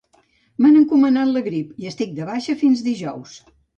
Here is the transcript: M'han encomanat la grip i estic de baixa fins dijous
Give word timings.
M'han 0.63 0.77
encomanat 0.79 1.29
la 1.35 1.43
grip 1.49 1.77
i 1.83 1.91
estic 1.91 2.17
de 2.21 2.31
baixa 2.31 2.57
fins 2.63 2.83
dijous 2.89 3.37